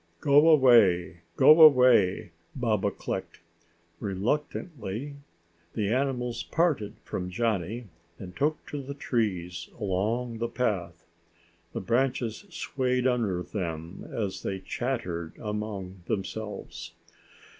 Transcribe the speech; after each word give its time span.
"Go 0.19 0.49
away! 0.49 1.17
Go 1.35 1.61
away!" 1.61 2.31
Baba 2.55 2.89
clicked. 2.89 3.39
Reluctantly 3.99 5.17
the 5.73 5.89
animals 5.93 6.41
parted 6.41 6.95
from 7.03 7.29
Johnny 7.29 7.85
and 8.17 8.35
took 8.35 8.65
to 8.71 8.81
the 8.81 8.95
trees 8.95 9.69
along 9.79 10.39
the 10.39 10.47
path. 10.47 11.05
The 11.73 11.81
branches 11.81 12.45
swayed 12.49 13.05
under 13.05 13.43
them 13.43 14.09
as 14.11 14.41
they 14.41 14.57
chattered 14.61 15.37
among 15.39 16.01
themselves. 16.07 16.93